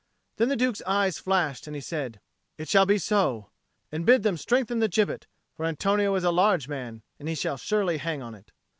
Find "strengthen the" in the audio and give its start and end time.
4.35-4.87